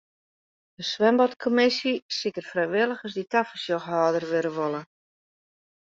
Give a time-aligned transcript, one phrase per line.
[0.77, 4.81] De swimbadkommisje siket frijwilligers dy't tafersjochhâlder wurde wolle.